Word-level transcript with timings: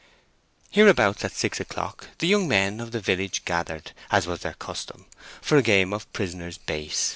Hereabouts, 0.71 1.23
at 1.23 1.31
six 1.35 1.59
o'clock, 1.59 2.07
the 2.17 2.25
young 2.25 2.47
men 2.47 2.79
of 2.79 2.91
the 2.91 2.99
village 2.99 3.45
gathered, 3.45 3.91
as 4.09 4.25
was 4.25 4.39
their 4.39 4.55
custom, 4.55 5.05
for 5.43 5.57
a 5.57 5.61
game 5.61 5.93
of 5.93 6.11
Prisoners' 6.11 6.57
base. 6.57 7.09